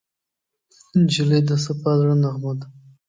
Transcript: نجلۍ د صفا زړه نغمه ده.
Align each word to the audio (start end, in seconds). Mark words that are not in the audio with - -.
نجلۍ 1.01 1.39
د 1.49 1.51
صفا 1.65 1.91
زړه 1.99 2.15
نغمه 2.23 2.51
ده. 2.59 2.67